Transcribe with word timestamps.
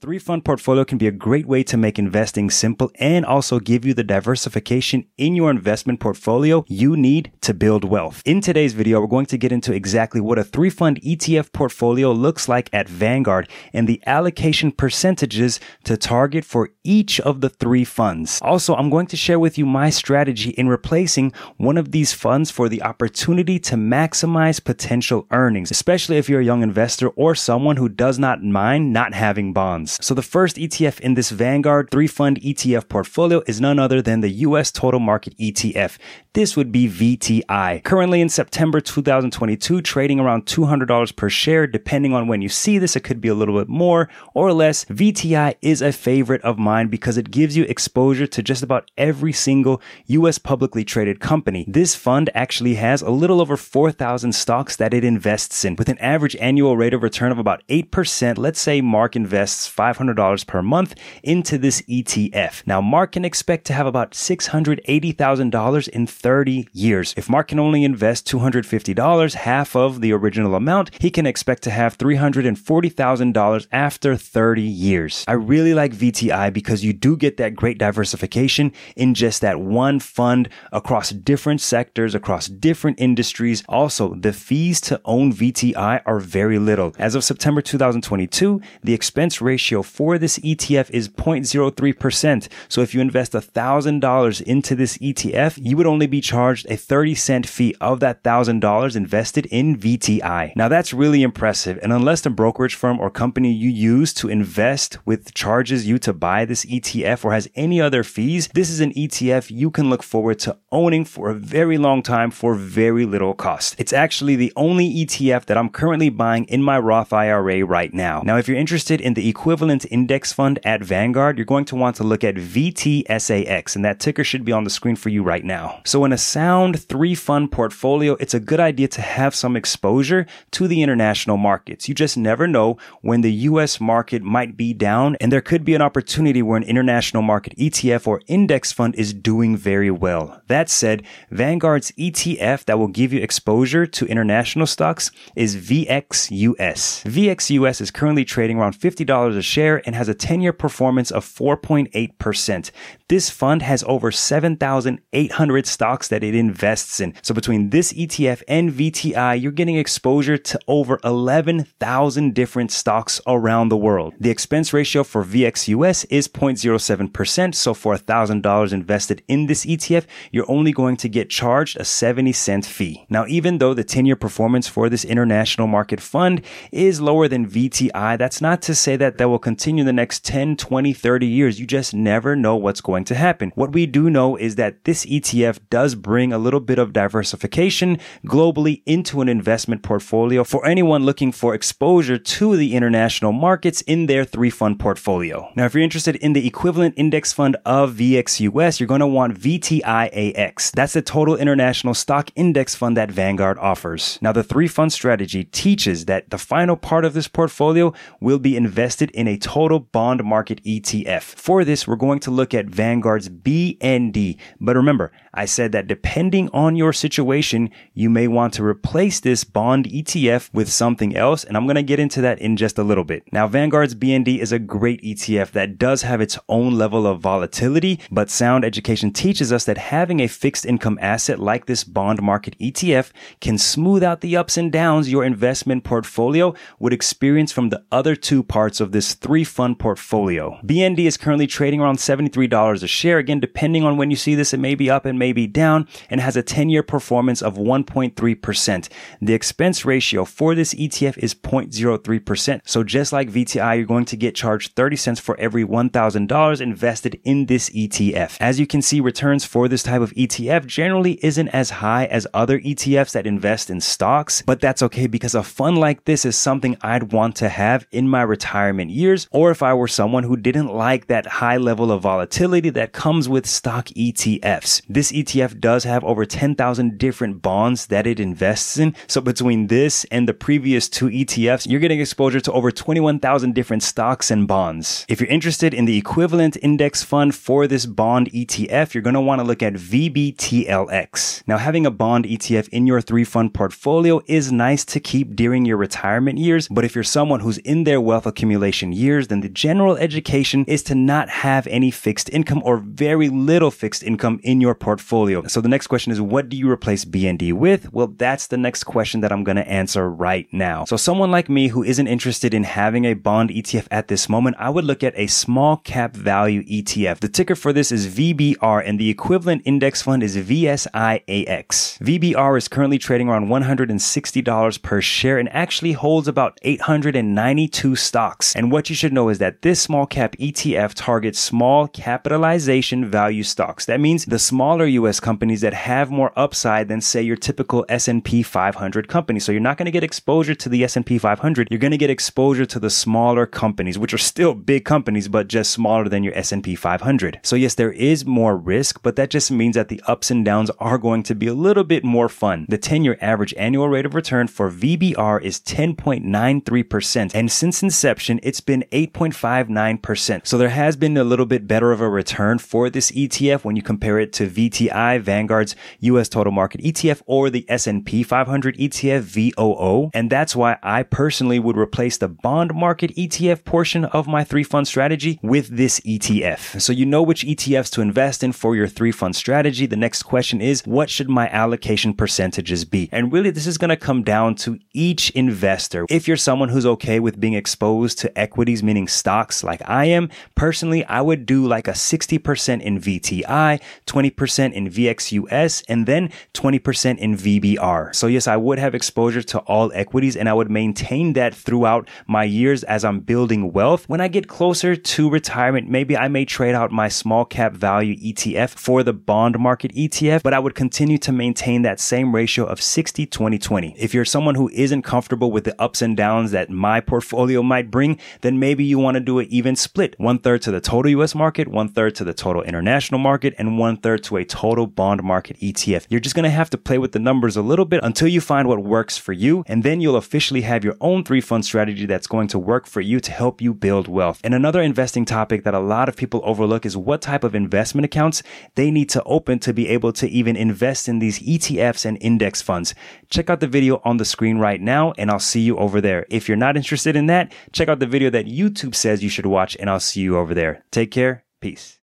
three 0.00 0.18
fund 0.18 0.44
portfolio 0.44 0.84
can 0.84 0.96
be 0.96 1.08
a 1.08 1.12
great 1.12 1.46
way 1.46 1.64
to 1.64 1.76
make 1.76 1.98
investing 1.98 2.50
simple 2.50 2.90
and 3.00 3.26
also 3.26 3.58
give 3.58 3.84
you 3.84 3.92
the 3.92 4.04
diversification 4.04 5.04
in 5.16 5.34
your 5.34 5.50
investment 5.50 5.98
portfolio 5.98 6.64
you 6.68 6.96
need 6.96 7.32
to 7.40 7.52
build 7.52 7.82
wealth. 7.82 8.22
In 8.24 8.40
today's 8.40 8.74
video, 8.74 9.00
we're 9.00 9.08
going 9.08 9.26
to 9.26 9.38
get 9.38 9.50
into 9.50 9.72
exactly 9.72 10.20
what 10.20 10.38
a 10.38 10.44
three 10.44 10.70
fund 10.70 11.00
ETF 11.02 11.52
portfolio 11.52 12.12
looks 12.12 12.48
like 12.48 12.70
at 12.72 12.88
Vanguard 12.88 13.48
and 13.72 13.88
the 13.88 14.00
allocation 14.06 14.70
percentages 14.70 15.58
to 15.82 15.96
target 15.96 16.44
for 16.44 16.70
each 16.84 17.18
of 17.20 17.40
the 17.40 17.48
three 17.48 17.84
funds. 17.84 18.38
Also, 18.40 18.76
I'm 18.76 18.90
going 18.90 19.08
to 19.08 19.16
share 19.16 19.40
with 19.40 19.58
you 19.58 19.66
my 19.66 19.90
strategy 19.90 20.50
in 20.50 20.68
replacing 20.68 21.32
one 21.56 21.76
of 21.76 21.90
these 21.90 22.12
funds 22.12 22.52
for 22.52 22.68
the 22.68 22.82
opportunity 22.82 23.58
to 23.60 23.74
maximize 23.74 24.62
potential 24.62 25.26
earnings, 25.32 25.72
especially 25.72 26.18
if 26.18 26.28
you're 26.28 26.40
a 26.40 26.44
young 26.44 26.62
investor 26.62 27.08
or 27.08 27.34
someone 27.34 27.76
who 27.76 27.88
does 27.88 28.18
not 28.18 28.44
mind 28.44 28.92
not 28.92 29.12
having 29.12 29.52
bonds. 29.52 29.87
So 30.00 30.14
the 30.14 30.22
first 30.22 30.56
ETF 30.56 31.00
in 31.00 31.14
this 31.14 31.30
Vanguard 31.30 31.90
three 31.90 32.06
fund 32.06 32.40
ETF 32.40 32.88
portfolio 32.88 33.42
is 33.46 33.60
none 33.60 33.78
other 33.78 34.02
than 34.02 34.20
the 34.20 34.30
US 34.46 34.70
Total 34.70 35.00
Market 35.00 35.36
ETF. 35.38 35.98
This 36.34 36.56
would 36.56 36.70
be 36.70 36.88
VTI. 36.88 37.82
Currently 37.82 38.20
in 38.20 38.28
September 38.28 38.80
2022, 38.80 39.82
trading 39.82 40.20
around 40.20 40.46
$200 40.46 41.16
per 41.16 41.28
share. 41.28 41.66
Depending 41.66 42.14
on 42.14 42.28
when 42.28 42.42
you 42.42 42.48
see 42.48 42.78
this, 42.78 42.96
it 42.96 43.04
could 43.04 43.20
be 43.20 43.28
a 43.28 43.34
little 43.34 43.58
bit 43.58 43.68
more 43.68 44.08
or 44.34 44.52
less. 44.52 44.84
VTI 44.86 45.56
is 45.62 45.82
a 45.82 45.92
favorite 45.92 46.42
of 46.42 46.58
mine 46.58 46.88
because 46.88 47.16
it 47.16 47.30
gives 47.30 47.56
you 47.56 47.64
exposure 47.64 48.26
to 48.26 48.42
just 48.42 48.62
about 48.62 48.90
every 48.96 49.32
single 49.32 49.80
US 50.06 50.38
publicly 50.38 50.84
traded 50.84 51.20
company. 51.20 51.64
This 51.66 51.94
fund 51.94 52.30
actually 52.34 52.74
has 52.74 53.02
a 53.02 53.10
little 53.10 53.40
over 53.40 53.56
4,000 53.56 54.32
stocks 54.32 54.76
that 54.76 54.94
it 54.94 55.04
invests 55.04 55.64
in 55.64 55.76
with 55.76 55.88
an 55.88 55.98
average 55.98 56.36
annual 56.36 56.76
rate 56.76 56.94
of 56.94 57.02
return 57.02 57.32
of 57.32 57.38
about 57.38 57.66
8%. 57.68 58.38
Let's 58.38 58.60
say 58.60 58.80
Mark 58.80 59.16
invests 59.16 59.66
$500 59.78 60.46
per 60.46 60.62
month 60.62 60.94
into 61.22 61.56
this 61.58 61.82
ETF. 61.82 62.62
Now, 62.66 62.80
Mark 62.80 63.12
can 63.12 63.24
expect 63.24 63.64
to 63.66 63.72
have 63.72 63.86
about 63.86 64.12
$680,000 64.12 65.88
in 65.88 66.06
30 66.06 66.68
years. 66.72 67.14
If 67.16 67.28
Mark 67.28 67.48
can 67.48 67.60
only 67.60 67.84
invest 67.84 68.26
$250, 68.26 69.34
half 69.34 69.76
of 69.76 70.00
the 70.00 70.12
original 70.12 70.54
amount, 70.54 70.90
he 71.00 71.10
can 71.10 71.26
expect 71.26 71.62
to 71.62 71.70
have 71.70 71.96
$340,000 71.98 73.66
after 73.70 74.16
30 74.16 74.62
years. 74.62 75.24
I 75.28 75.34
really 75.34 75.74
like 75.74 75.92
VTI 75.92 76.52
because 76.52 76.84
you 76.84 76.92
do 76.92 77.16
get 77.16 77.36
that 77.36 77.54
great 77.54 77.78
diversification 77.78 78.72
in 78.96 79.14
just 79.14 79.40
that 79.42 79.60
one 79.60 80.00
fund 80.00 80.48
across 80.72 81.10
different 81.10 81.60
sectors, 81.60 82.14
across 82.14 82.48
different 82.48 82.98
industries. 83.00 83.62
Also, 83.68 84.14
the 84.14 84.32
fees 84.32 84.80
to 84.80 85.00
own 85.04 85.32
VTI 85.32 86.02
are 86.04 86.18
very 86.20 86.58
little. 86.58 86.94
As 86.98 87.14
of 87.14 87.22
September 87.22 87.60
2022, 87.60 88.60
the 88.82 88.94
expense 88.94 89.40
ratio 89.40 89.67
for 89.82 90.18
this 90.18 90.38
ETF 90.38 90.90
is 90.90 91.08
0.03%. 91.08 92.48
So 92.68 92.80
if 92.80 92.94
you 92.94 93.00
invest 93.00 93.32
$1,000 93.32 94.42
into 94.42 94.74
this 94.74 94.98
ETF, 94.98 95.58
you 95.62 95.76
would 95.76 95.86
only 95.86 96.06
be 96.06 96.20
charged 96.20 96.66
a 96.70 96.76
30 96.76 97.14
cent 97.14 97.46
fee 97.46 97.74
of 97.80 98.00
that 98.00 98.22
$1,000 98.22 98.96
invested 98.96 99.46
in 99.46 99.78
VTI. 99.78 100.54
Now 100.56 100.68
that's 100.68 100.94
really 100.94 101.22
impressive. 101.22 101.78
And 101.82 101.92
unless 101.92 102.22
the 102.22 102.30
brokerage 102.30 102.74
firm 102.74 103.00
or 103.00 103.10
company 103.10 103.52
you 103.52 103.70
use 103.70 104.12
to 104.14 104.28
invest 104.28 104.98
with 105.06 105.34
charges 105.34 105.86
you 105.86 105.98
to 105.98 106.12
buy 106.12 106.44
this 106.44 106.64
ETF 106.64 107.24
or 107.24 107.32
has 107.32 107.48
any 107.54 107.80
other 107.80 108.02
fees, 108.02 108.48
this 108.54 108.70
is 108.70 108.80
an 108.80 108.92
ETF 108.92 109.50
you 109.50 109.70
can 109.70 109.90
look 109.90 110.02
forward 110.02 110.38
to 110.40 110.56
owning 110.72 111.04
for 111.04 111.30
a 111.30 111.34
very 111.34 111.78
long 111.78 112.02
time 112.02 112.30
for 112.30 112.54
very 112.54 113.04
little 113.04 113.34
cost. 113.34 113.74
It's 113.78 113.92
actually 113.92 114.36
the 114.36 114.52
only 114.56 115.04
ETF 115.04 115.46
that 115.46 115.58
I'm 115.58 115.68
currently 115.68 116.08
buying 116.08 116.44
in 116.44 116.62
my 116.62 116.78
Roth 116.78 117.12
IRA 117.12 117.64
right 117.64 117.92
now. 117.92 118.22
Now, 118.24 118.36
if 118.36 118.48
you're 118.48 118.56
interested 118.56 119.00
in 119.00 119.14
the 119.14 119.28
equivalent 119.28 119.57
index 119.62 120.32
fund 120.32 120.58
at 120.64 120.82
Vanguard, 120.82 121.38
you're 121.38 121.44
going 121.44 121.64
to 121.66 121.76
want 121.76 121.96
to 121.96 122.04
look 122.04 122.24
at 122.24 122.34
VTSAX, 122.34 123.76
and 123.76 123.84
that 123.84 124.00
ticker 124.00 124.24
should 124.24 124.44
be 124.44 124.52
on 124.52 124.64
the 124.64 124.70
screen 124.70 124.96
for 124.96 125.08
you 125.08 125.22
right 125.22 125.44
now. 125.44 125.80
So 125.84 126.04
in 126.04 126.12
a 126.12 126.18
sound 126.18 126.80
three 126.80 127.14
fund 127.14 127.50
portfolio, 127.50 128.14
it's 128.20 128.34
a 128.34 128.40
good 128.40 128.60
idea 128.60 128.88
to 128.88 129.00
have 129.00 129.34
some 129.34 129.56
exposure 129.56 130.26
to 130.52 130.68
the 130.68 130.82
international 130.82 131.36
markets. 131.36 131.88
You 131.88 131.94
just 131.94 132.16
never 132.16 132.46
know 132.46 132.78
when 133.00 133.22
the 133.22 133.32
US 133.32 133.80
market 133.80 134.22
might 134.22 134.56
be 134.56 134.72
down 134.72 135.16
and 135.20 135.32
there 135.32 135.40
could 135.40 135.64
be 135.64 135.74
an 135.74 135.82
opportunity 135.82 136.42
where 136.42 136.56
an 136.56 136.64
international 136.64 137.22
market 137.22 137.56
ETF 137.56 138.06
or 138.06 138.22
index 138.26 138.72
fund 138.72 138.94
is 138.96 139.12
doing 139.12 139.56
very 139.56 139.90
well. 139.90 140.40
That 140.46 140.68
said, 140.68 141.02
Vanguard's 141.30 141.92
ETF 141.92 142.64
that 142.66 142.78
will 142.78 142.88
give 142.88 143.12
you 143.12 143.20
exposure 143.20 143.86
to 143.86 144.06
international 144.06 144.66
stocks 144.66 145.10
is 145.34 145.56
VXUS. 145.56 147.04
VXUS 147.04 147.80
is 147.80 147.90
currently 147.90 148.24
trading 148.24 148.58
around 148.58 148.74
$50 148.74 149.36
a 149.36 149.42
share 149.48 149.82
and 149.86 149.94
has 149.94 150.08
a 150.08 150.14
10 150.14 150.40
year 150.40 150.52
performance 150.52 151.10
of 151.10 151.24
4.8%. 151.24 152.70
This 153.08 153.30
fund 153.30 153.62
has 153.62 153.82
over 153.86 154.12
7,800 154.12 155.66
stocks 155.66 156.08
that 156.08 156.22
it 156.22 156.34
invests 156.34 157.00
in. 157.00 157.14
So 157.22 157.32
between 157.34 157.70
this 157.70 157.92
ETF 157.94 158.42
and 158.46 158.70
VTI, 158.70 159.40
you're 159.40 159.50
getting 159.50 159.76
exposure 159.76 160.36
to 160.36 160.60
over 160.68 161.00
11,000 161.02 162.34
different 162.34 162.70
stocks 162.70 163.20
around 163.26 163.70
the 163.70 163.76
world. 163.76 164.14
The 164.20 164.30
expense 164.30 164.72
ratio 164.74 165.04
for 165.04 165.24
VXUS 165.24 166.04
is 166.10 166.28
0.07%. 166.28 167.54
So 167.54 167.72
for 167.72 167.96
$1,000 167.96 168.72
invested 168.72 169.22
in 169.26 169.46
this 169.46 169.64
ETF, 169.64 170.04
you're 170.30 170.50
only 170.50 170.72
going 170.72 170.96
to 170.98 171.08
get 171.08 171.30
charged 171.30 171.78
a 171.78 171.84
70 171.84 172.32
cent 172.32 172.66
fee. 172.66 173.06
Now, 173.08 173.24
even 173.26 173.58
though 173.58 173.72
the 173.72 173.84
10 173.84 174.04
year 174.04 174.16
performance 174.16 174.68
for 174.68 174.88
this 174.88 175.04
international 175.04 175.66
market 175.66 176.00
fund 176.00 176.42
is 176.72 177.00
lower 177.00 177.26
than 177.26 177.48
VTI, 177.48 178.18
that's 178.18 178.40
not 178.40 178.60
to 178.62 178.74
say 178.74 178.96
that 178.96 179.16
that 179.16 179.28
will 179.28 179.37
continue 179.38 179.84
the 179.84 179.92
next 179.92 180.24
10, 180.24 180.56
20, 180.56 180.92
30 180.92 181.26
years. 181.26 181.60
You 181.60 181.66
just 181.66 181.94
never 181.94 182.34
know 182.34 182.56
what's 182.56 182.80
going 182.80 183.04
to 183.04 183.14
happen. 183.14 183.52
What 183.54 183.72
we 183.72 183.86
do 183.86 184.10
know 184.10 184.36
is 184.36 184.56
that 184.56 184.84
this 184.84 185.04
ETF 185.06 185.60
does 185.70 185.94
bring 185.94 186.32
a 186.32 186.38
little 186.38 186.60
bit 186.60 186.78
of 186.78 186.92
diversification 186.92 187.98
globally 188.26 188.82
into 188.86 189.20
an 189.20 189.28
investment 189.28 189.82
portfolio 189.82 190.44
for 190.44 190.64
anyone 190.66 191.04
looking 191.04 191.32
for 191.32 191.54
exposure 191.54 192.18
to 192.18 192.56
the 192.56 192.74
international 192.74 193.32
markets 193.32 193.80
in 193.82 194.06
their 194.06 194.24
three 194.24 194.50
fund 194.50 194.78
portfolio. 194.80 195.50
Now, 195.54 195.66
if 195.66 195.74
you're 195.74 195.82
interested 195.82 196.16
in 196.16 196.32
the 196.32 196.46
equivalent 196.46 196.94
index 196.96 197.32
fund 197.32 197.56
of 197.64 197.94
VXUS, 197.94 198.80
you're 198.80 198.86
going 198.86 199.00
to 199.00 199.06
want 199.06 199.38
VTIAX. 199.38 200.72
That's 200.72 200.94
the 200.94 201.02
total 201.02 201.36
international 201.36 201.94
stock 201.94 202.30
index 202.34 202.74
fund 202.74 202.96
that 202.96 203.10
Vanguard 203.10 203.58
offers. 203.58 204.18
Now, 204.20 204.32
the 204.32 204.42
three 204.42 204.68
fund 204.68 204.92
strategy 204.92 205.44
teaches 205.44 206.06
that 206.06 206.30
the 206.30 206.38
final 206.38 206.76
part 206.76 207.04
of 207.04 207.14
this 207.14 207.28
portfolio 207.28 207.92
will 208.20 208.38
be 208.38 208.56
invested 208.56 209.10
in 209.12 209.27
a 209.28 209.38
total 209.38 209.78
bond 209.80 210.24
market 210.24 210.62
ETF. 210.64 211.22
For 211.22 211.64
this, 211.64 211.86
we're 211.86 211.96
going 211.96 212.20
to 212.20 212.30
look 212.30 212.54
at 212.54 212.66
Vanguard's 212.66 213.28
BND. 213.28 214.38
But 214.60 214.76
remember, 214.76 215.12
I 215.32 215.44
said 215.44 215.72
that 215.72 215.86
depending 215.86 216.48
on 216.52 216.74
your 216.74 216.92
situation, 216.92 217.70
you 217.94 218.10
may 218.10 218.26
want 218.26 218.54
to 218.54 218.64
replace 218.64 219.20
this 219.20 219.44
bond 219.44 219.84
ETF 219.84 220.52
with 220.52 220.68
something 220.68 221.14
else. 221.14 221.44
And 221.44 221.56
I'm 221.56 221.66
going 221.66 221.76
to 221.76 221.82
get 221.82 222.00
into 222.00 222.20
that 222.22 222.40
in 222.40 222.56
just 222.56 222.78
a 222.78 222.82
little 222.82 223.04
bit. 223.04 223.22
Now, 223.32 223.46
Vanguard's 223.46 223.94
BND 223.94 224.38
is 224.38 224.50
a 224.50 224.58
great 224.58 225.02
ETF 225.02 225.52
that 225.52 225.78
does 225.78 226.02
have 226.02 226.20
its 226.20 226.38
own 226.48 226.72
level 226.72 227.06
of 227.06 227.20
volatility, 227.20 228.00
but 228.10 228.30
sound 228.30 228.64
education 228.64 229.12
teaches 229.12 229.52
us 229.52 229.64
that 229.64 229.78
having 229.78 230.20
a 230.20 230.26
fixed 230.26 230.66
income 230.66 230.98
asset 231.00 231.38
like 231.38 231.66
this 231.66 231.84
bond 231.84 232.22
market 232.22 232.58
ETF 232.58 233.10
can 233.40 233.58
smooth 233.58 234.02
out 234.02 234.22
the 234.22 234.36
ups 234.36 234.56
and 234.56 234.72
downs 234.72 235.12
your 235.12 235.24
investment 235.24 235.84
portfolio 235.84 236.54
would 236.78 236.92
experience 236.92 237.52
from 237.52 237.68
the 237.68 237.84
other 237.92 238.16
two 238.16 238.42
parts 238.42 238.80
of 238.80 238.92
this 238.92 239.07
three 239.14 239.44
fund 239.44 239.78
portfolio. 239.78 240.58
BND 240.64 241.00
is 241.00 241.16
currently 241.16 241.46
trading 241.46 241.80
around 241.80 241.96
$73 241.96 242.82
a 242.82 242.86
share. 242.86 243.18
Again, 243.18 243.40
depending 243.40 243.84
on 243.84 243.96
when 243.96 244.10
you 244.10 244.16
see 244.16 244.34
this, 244.34 244.52
it 244.52 244.60
may 244.60 244.74
be 244.74 244.90
up 244.90 245.04
and 245.04 245.18
may 245.18 245.32
be 245.32 245.46
down 245.46 245.86
and 246.10 246.20
has 246.20 246.36
a 246.36 246.42
10 246.42 246.68
year 246.68 246.82
performance 246.82 247.42
of 247.42 247.54
1.3%. 247.54 248.88
The 249.20 249.34
expense 249.34 249.84
ratio 249.84 250.24
for 250.24 250.54
this 250.54 250.74
ETF 250.74 251.18
is 251.18 251.34
0.03%. 251.34 252.60
So 252.64 252.84
just 252.84 253.12
like 253.12 253.30
VTI, 253.30 253.76
you're 253.76 253.86
going 253.86 254.04
to 254.06 254.16
get 254.16 254.34
charged 254.34 254.72
30 254.74 254.96
cents 254.96 255.20
for 255.20 255.38
every 255.38 255.64
$1,000 255.64 256.60
invested 256.60 257.20
in 257.24 257.46
this 257.46 257.70
ETF. 257.70 258.36
As 258.40 258.60
you 258.60 258.66
can 258.66 258.82
see, 258.82 259.00
returns 259.00 259.44
for 259.44 259.68
this 259.68 259.82
type 259.82 260.00
of 260.00 260.12
ETF 260.12 260.66
generally 260.66 261.18
isn't 261.24 261.48
as 261.48 261.70
high 261.70 262.06
as 262.06 262.26
other 262.34 262.60
ETFs 262.60 263.12
that 263.12 263.26
invest 263.26 263.70
in 263.70 263.80
stocks, 263.80 264.42
but 264.42 264.60
that's 264.60 264.82
okay 264.82 265.06
because 265.06 265.34
a 265.34 265.42
fund 265.42 265.78
like 265.78 266.04
this 266.04 266.24
is 266.24 266.36
something 266.36 266.76
I'd 266.80 267.12
want 267.12 267.36
to 267.36 267.48
have 267.48 267.86
in 267.90 268.08
my 268.08 268.22
retirement 268.22 268.90
years, 268.98 269.28
or 269.30 269.50
if 269.50 269.62
I 269.62 269.72
were 269.74 269.88
someone 269.88 270.24
who 270.24 270.36
didn't 270.36 270.74
like 270.74 271.06
that 271.06 271.26
high 271.26 271.56
level 271.56 271.90
of 271.90 272.02
volatility 272.02 272.70
that 272.70 272.92
comes 272.92 273.28
with 273.28 273.46
stock 273.46 273.86
ETFs. 273.88 274.82
This 274.88 275.12
ETF 275.12 275.60
does 275.60 275.84
have 275.84 276.04
over 276.04 276.24
10,000 276.24 276.98
different 276.98 277.40
bonds 277.40 277.86
that 277.86 278.06
it 278.06 278.20
invests 278.20 278.78
in. 278.78 278.94
So 279.06 279.20
between 279.20 279.68
this 279.68 280.04
and 280.10 280.28
the 280.28 280.34
previous 280.34 280.88
two 280.88 281.06
ETFs, 281.06 281.66
you're 281.68 281.80
getting 281.80 282.00
exposure 282.00 282.40
to 282.40 282.52
over 282.52 282.70
21,000 282.70 283.54
different 283.54 283.82
stocks 283.82 284.30
and 284.30 284.46
bonds. 284.48 285.06
If 285.08 285.20
you're 285.20 285.30
interested 285.30 285.72
in 285.72 285.84
the 285.84 285.96
equivalent 285.96 286.56
index 286.62 287.02
fund 287.02 287.34
for 287.34 287.66
this 287.66 287.86
bond 287.86 288.30
ETF, 288.32 288.94
you're 288.94 289.02
going 289.02 289.14
to 289.14 289.20
want 289.20 289.40
to 289.40 289.46
look 289.46 289.62
at 289.62 289.74
VBTLX. 289.74 291.42
Now, 291.46 291.58
having 291.58 291.86
a 291.86 291.90
bond 291.90 292.24
ETF 292.24 292.68
in 292.68 292.86
your 292.86 293.00
three 293.00 293.24
fund 293.24 293.54
portfolio 293.54 294.20
is 294.26 294.50
nice 294.50 294.84
to 294.86 295.00
keep 295.00 295.36
during 295.36 295.64
your 295.64 295.76
retirement 295.76 296.38
years, 296.38 296.68
but 296.68 296.84
if 296.84 296.94
you're 296.94 297.04
someone 297.04 297.40
who's 297.40 297.58
in 297.58 297.84
their 297.84 298.00
wealth 298.00 298.26
accumulation 298.26 298.87
education 298.88 299.08
years, 299.08 299.28
then 299.28 299.40
the 299.40 299.48
general 299.48 299.96
education 299.96 300.64
is 300.66 300.82
to 300.84 300.94
not 300.94 301.28
have 301.28 301.66
any 301.66 301.90
fixed 301.90 302.30
income 302.30 302.62
or 302.64 302.78
very 302.78 303.28
little 303.28 303.70
fixed 303.70 304.02
income 304.02 304.40
in 304.42 304.60
your 304.60 304.74
portfolio. 304.74 305.46
So 305.46 305.60
the 305.60 305.68
next 305.68 305.88
question 305.88 306.12
is, 306.12 306.20
what 306.20 306.48
do 306.48 306.56
you 306.56 306.70
replace 306.70 307.04
BND 307.04 307.52
with? 307.52 307.92
Well, 307.92 308.08
that's 308.08 308.48
the 308.48 308.56
next 308.56 308.84
question 308.84 309.20
that 309.22 309.32
I'm 309.32 309.44
going 309.44 309.56
to 309.56 309.68
answer 309.68 310.10
right 310.10 310.46
now. 310.52 310.84
So 310.84 310.96
someone 310.96 311.30
like 311.30 311.48
me 311.48 311.68
who 311.68 311.82
isn't 311.82 312.06
interested 312.06 312.54
in 312.54 312.64
having 312.64 313.04
a 313.04 313.14
bond 313.14 313.50
ETF 313.50 313.86
at 313.90 314.08
this 314.08 314.28
moment, 314.28 314.56
I 314.58 314.70
would 314.70 314.84
look 314.84 315.02
at 315.02 315.14
a 315.16 315.26
small 315.26 315.76
cap 315.78 316.14
value 316.14 316.62
ETF. 316.64 317.20
The 317.20 317.28
ticker 317.28 317.56
for 317.56 317.72
this 317.72 317.92
is 317.92 318.06
VBR 318.06 318.82
and 318.84 318.98
the 318.98 319.10
equivalent 319.10 319.62
index 319.64 320.02
fund 320.02 320.22
is 320.22 320.36
VSIAX. 320.36 321.98
VBR 321.98 322.58
is 322.58 322.68
currently 322.68 322.98
trading 322.98 323.28
around 323.28 323.48
$160 323.48 324.82
per 324.82 325.00
share 325.00 325.38
and 325.38 325.48
actually 325.52 325.92
holds 325.92 326.28
about 326.28 326.58
892 326.62 327.96
stocks. 327.96 328.54
And 328.56 328.70
what 328.72 328.77
you 328.86 328.96
should 328.96 329.12
know 329.12 329.28
is 329.28 329.38
that 329.38 329.62
this 329.62 329.80
small 329.80 330.06
cap 330.06 330.36
ETF 330.36 330.92
targets 330.94 331.38
small 331.38 331.88
capitalization 331.88 333.10
value 333.10 333.42
stocks. 333.42 333.86
That 333.86 334.00
means 334.00 334.24
the 334.24 334.38
smaller 334.38 334.86
US 334.86 335.20
companies 335.20 335.62
that 335.62 335.74
have 335.74 336.10
more 336.10 336.32
upside 336.36 336.88
than 336.88 337.00
say 337.00 337.22
your 337.22 337.36
typical 337.36 337.84
S&P 337.88 338.42
500 338.42 339.08
company. 339.08 339.40
So 339.40 339.52
you're 339.52 339.60
not 339.60 339.78
going 339.78 339.86
to 339.86 339.90
get 339.90 340.04
exposure 340.04 340.54
to 340.54 340.68
the 340.68 340.84
S&P 340.84 341.18
500. 341.18 341.68
You're 341.70 341.78
going 341.78 341.90
to 341.90 341.96
get 341.96 342.10
exposure 342.10 342.66
to 342.66 342.78
the 342.78 342.90
smaller 342.90 343.46
companies, 343.46 343.98
which 343.98 344.14
are 344.14 344.18
still 344.18 344.54
big 344.54 344.84
companies, 344.84 345.28
but 345.28 345.48
just 345.48 345.72
smaller 345.72 346.08
than 346.08 346.22
your 346.22 346.36
S&P 346.36 346.74
500. 346.74 347.40
So 347.42 347.56
yes, 347.56 347.74
there 347.74 347.92
is 347.92 348.24
more 348.24 348.56
risk, 348.56 349.02
but 349.02 349.16
that 349.16 349.30
just 349.30 349.50
means 349.50 349.74
that 349.74 349.88
the 349.88 350.02
ups 350.06 350.30
and 350.30 350.44
downs 350.44 350.70
are 350.78 350.98
going 350.98 351.22
to 351.24 351.34
be 351.34 351.46
a 351.46 351.54
little 351.54 351.84
bit 351.84 352.04
more 352.04 352.28
fun. 352.28 352.66
The 352.68 352.78
10 352.78 353.04
year 353.04 353.18
average 353.20 353.54
annual 353.56 353.88
rate 353.88 354.06
of 354.06 354.14
return 354.14 354.46
for 354.48 354.70
VBR 354.70 355.42
is 355.42 355.60
10.93%. 355.60 357.34
And 357.34 357.50
since 357.50 357.82
inception, 357.82 358.40
it's 358.42 358.60
been 358.68 358.84
8.59%. 358.92 360.46
So 360.46 360.58
there 360.58 360.68
has 360.68 360.94
been 360.94 361.16
a 361.16 361.24
little 361.24 361.46
bit 361.46 361.66
better 361.66 361.90
of 361.90 362.02
a 362.02 362.08
return 362.08 362.58
for 362.58 362.90
this 362.90 363.10
ETF 363.12 363.64
when 363.64 363.76
you 363.76 363.82
compare 363.82 364.18
it 364.18 364.30
to 364.34 364.46
VTI, 364.46 365.22
Vanguard's 365.22 365.74
US 366.00 366.28
total 366.28 366.52
market 366.52 366.82
ETF 366.82 367.22
or 367.24 367.48
the 367.48 367.64
S&P 367.70 368.22
500 368.22 368.76
ETF 368.76 369.20
VOO. 369.22 370.10
And 370.12 370.28
that's 370.28 370.54
why 370.54 370.76
I 370.82 371.02
personally 371.02 371.58
would 371.58 371.78
replace 371.78 372.18
the 372.18 372.28
bond 372.28 372.74
market 372.74 373.16
ETF 373.16 373.64
portion 373.64 374.04
of 374.04 374.28
my 374.28 374.44
three 374.44 374.64
fund 374.64 374.86
strategy 374.86 375.40
with 375.42 375.74
this 375.74 375.98
ETF. 376.00 376.82
So 376.82 376.92
you 376.92 377.06
know 377.06 377.22
which 377.22 377.44
ETFs 377.44 377.90
to 377.92 378.02
invest 378.02 378.44
in 378.44 378.52
for 378.52 378.76
your 378.76 378.86
three 378.86 379.12
fund 379.12 379.34
strategy. 379.34 379.86
The 379.86 379.96
next 379.96 380.24
question 380.24 380.60
is, 380.60 380.82
what 380.84 381.08
should 381.08 381.30
my 381.30 381.48
allocation 381.48 382.12
percentages 382.12 382.84
be? 382.84 383.08
And 383.12 383.32
really, 383.32 383.48
this 383.48 383.66
is 383.66 383.78
going 383.78 383.88
to 383.88 383.96
come 383.96 384.22
down 384.22 384.56
to 384.56 384.78
each 384.92 385.30
investor. 385.30 386.04
If 386.10 386.28
you're 386.28 386.36
someone 386.36 386.68
who's 386.68 386.84
okay 386.84 387.18
with 387.18 387.40
being 387.40 387.54
exposed 387.54 388.18
to 388.18 388.38
equities, 388.58 388.82
meaning 388.82 389.06
stocks 389.06 389.62
like 389.62 389.80
I 389.88 390.06
am, 390.06 390.28
personally, 390.56 391.04
I 391.04 391.20
would 391.20 391.46
do 391.46 391.64
like 391.64 391.86
a 391.86 391.92
60% 391.92 392.82
in 392.82 392.98
VTI, 392.98 393.80
20% 394.04 394.72
in 394.72 394.90
VXUS, 394.90 395.84
and 395.88 396.06
then 396.06 396.32
20% 396.54 397.18
in 397.18 397.36
VBR. 397.36 398.12
So 398.16 398.26
yes, 398.26 398.48
I 398.48 398.56
would 398.56 398.80
have 398.80 398.96
exposure 398.96 399.42
to 399.42 399.60
all 399.60 399.92
equities 399.94 400.36
and 400.36 400.48
I 400.48 400.54
would 400.54 400.72
maintain 400.72 401.34
that 401.34 401.54
throughout 401.54 402.08
my 402.26 402.42
years 402.42 402.82
as 402.82 403.04
I'm 403.04 403.20
building 403.20 403.72
wealth. 403.72 404.08
When 404.08 404.20
I 404.20 404.26
get 404.26 404.48
closer 404.48 404.96
to 404.96 405.30
retirement, 405.30 405.88
maybe 405.88 406.16
I 406.16 406.26
may 406.26 406.44
trade 406.44 406.74
out 406.74 406.90
my 406.90 407.08
small 407.08 407.44
cap 407.44 407.74
value 407.74 408.16
ETF 408.16 408.70
for 408.70 409.04
the 409.04 409.12
bond 409.12 409.56
market 409.60 409.94
ETF, 409.94 410.42
but 410.42 410.52
I 410.52 410.58
would 410.58 410.74
continue 410.74 411.18
to 411.18 411.30
maintain 411.30 411.82
that 411.82 412.00
same 412.00 412.34
ratio 412.34 412.64
of 412.64 412.82
60, 412.82 413.24
20, 413.24 413.56
20. 413.56 413.94
If 413.96 414.14
you're 414.14 414.24
someone 414.24 414.56
who 414.56 414.68
isn't 414.70 415.02
comfortable 415.02 415.52
with 415.52 415.62
the 415.62 415.80
ups 415.80 416.02
and 416.02 416.16
downs 416.16 416.50
that 416.50 416.70
my 416.70 417.00
portfolio 417.00 417.62
might 417.62 417.92
bring, 417.92 418.18
then 418.48 418.58
maybe 418.58 418.82
you 418.82 418.98
want 418.98 419.14
to 419.14 419.20
do 419.20 419.38
an 419.40 419.46
even 419.50 419.76
split. 419.76 420.18
One 420.18 420.38
third 420.38 420.62
to 420.62 420.70
the 420.70 420.80
total 420.80 421.10
US 421.20 421.34
market, 421.34 421.68
one 421.68 421.90
third 421.90 422.14
to 422.14 422.24
the 422.24 422.32
total 422.32 422.62
international 422.62 423.20
market, 423.20 423.54
and 423.58 423.76
one 423.76 423.98
third 423.98 424.24
to 424.24 424.38
a 424.38 424.44
total 424.46 424.86
bond 424.86 425.22
market 425.22 425.58
ETF. 425.60 426.06
You're 426.08 426.18
just 426.18 426.34
going 426.34 426.44
to 426.44 426.50
have 426.50 426.70
to 426.70 426.78
play 426.78 426.96
with 426.96 427.12
the 427.12 427.18
numbers 427.18 427.58
a 427.58 427.62
little 427.62 427.84
bit 427.84 428.00
until 428.02 428.26
you 428.26 428.40
find 428.40 428.66
what 428.66 428.82
works 428.82 429.18
for 429.18 429.34
you. 429.34 429.64
And 429.66 429.82
then 429.82 430.00
you'll 430.00 430.16
officially 430.16 430.62
have 430.62 430.82
your 430.82 430.96
own 431.02 431.24
three 431.24 431.42
fund 431.42 431.62
strategy 431.66 432.06
that's 432.06 432.26
going 432.26 432.48
to 432.48 432.58
work 432.58 432.86
for 432.86 433.02
you 433.02 433.20
to 433.20 433.30
help 433.30 433.60
you 433.60 433.74
build 433.74 434.08
wealth. 434.08 434.40
And 434.42 434.54
another 434.54 434.80
investing 434.80 435.26
topic 435.26 435.64
that 435.64 435.74
a 435.74 435.78
lot 435.78 436.08
of 436.08 436.16
people 436.16 436.40
overlook 436.42 436.86
is 436.86 436.96
what 436.96 437.20
type 437.20 437.44
of 437.44 437.54
investment 437.54 438.06
accounts 438.06 438.42
they 438.76 438.90
need 438.90 439.10
to 439.10 439.22
open 439.24 439.58
to 439.58 439.74
be 439.74 439.88
able 439.88 440.14
to 440.14 440.26
even 440.26 440.56
invest 440.56 441.06
in 441.06 441.18
these 441.18 441.38
ETFs 441.40 442.06
and 442.06 442.16
index 442.22 442.62
funds. 442.62 442.94
Check 443.28 443.50
out 443.50 443.60
the 443.60 443.66
video 443.66 444.00
on 444.06 444.16
the 444.16 444.24
screen 444.24 444.56
right 444.56 444.80
now 444.80 445.12
and 445.18 445.30
I'll 445.30 445.38
see 445.38 445.60
you 445.60 445.76
over 445.76 446.00
there. 446.00 446.24
If 446.30 446.48
you're 446.48 446.56
not 446.56 446.78
interested 446.78 447.14
in 447.14 447.26
that, 447.26 447.52
check 447.72 447.90
out 447.90 447.98
the 447.98 448.06
video 448.06 448.30
that 448.38 448.46
YouTube 448.46 448.94
says 448.94 449.22
you 449.22 449.28
should 449.28 449.46
watch 449.46 449.76
and 449.80 449.90
I'll 449.90 449.98
see 449.98 450.20
you 450.20 450.38
over 450.38 450.54
there. 450.54 450.84
Take 450.92 451.10
care. 451.10 451.42
Peace. 451.60 451.96